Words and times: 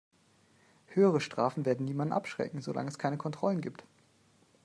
Höhere 0.87 1.21
Strafen 1.21 1.63
werden 1.63 1.85
niemanden 1.85 2.11
abschrecken, 2.13 2.59
solange 2.63 2.87
es 2.89 2.97
keine 2.97 3.17
Kontrollen 3.17 3.61
gibt. 3.61 3.85